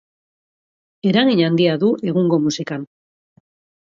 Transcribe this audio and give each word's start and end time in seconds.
Eragin 1.11 1.41
handia 1.49 1.75
du 1.83 1.91
egungo 2.13 2.41
musikan. 2.47 2.89